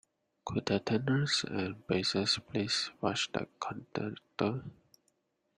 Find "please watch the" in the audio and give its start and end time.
2.49-3.47